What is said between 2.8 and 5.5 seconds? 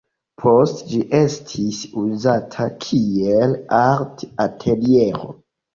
kiel art-ateliero.